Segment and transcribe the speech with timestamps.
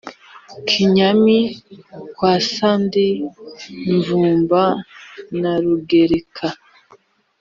[0.69, 1.37] Kinyami
[2.15, 3.07] kwa Sandi
[3.95, 4.63] mvumba
[5.41, 6.47] na Rugereka